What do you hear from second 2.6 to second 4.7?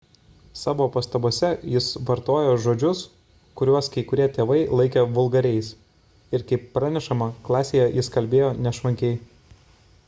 žodžius kuriuos kai kurie tėvai